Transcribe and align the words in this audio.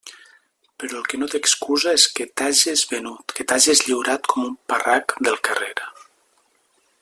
Però 0.83 0.95
el 0.99 1.03
que 1.11 1.19
no 1.23 1.27
té 1.33 1.41
excusa 1.43 1.93
és 1.97 2.05
que 2.19 2.27
t'hages 2.41 2.83
venut, 2.95 3.35
que 3.41 3.47
t'hages 3.51 3.85
lliurat 3.89 4.27
com 4.33 4.49
un 4.49 4.57
parrac 4.75 5.15
del 5.29 5.39
carrer. 5.51 5.73